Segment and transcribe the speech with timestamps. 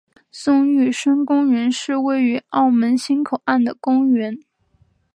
[0.31, 4.39] 宋玉生公园是位于澳门新口岸的公园。